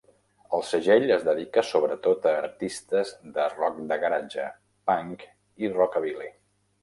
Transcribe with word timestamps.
El 0.59 0.63
segell 0.67 1.03
es 1.15 1.25
dedica 1.25 1.63
sobretot 1.71 2.25
a 2.29 2.31
artistes 2.45 3.11
de 3.35 3.45
rock 3.51 3.79
de 3.91 3.99
garage, 4.07 4.47
punk 4.93 5.27
i 5.67 5.71
rockabilly. 5.77 6.33